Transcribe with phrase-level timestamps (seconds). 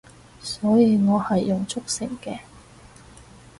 [0.41, 2.39] 所以我係用速成嘅